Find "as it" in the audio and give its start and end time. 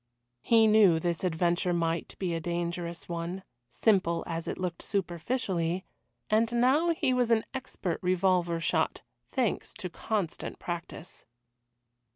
4.25-4.57